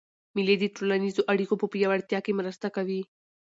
مېلې 0.35 0.55
د 0.59 0.65
ټولنیزو 0.75 1.21
اړیکو 1.31 1.53
په 1.61 1.65
پیاوړتیا 1.73 2.19
کښي 2.25 2.33
مرسته 2.39 2.67
کوي. 2.75 3.01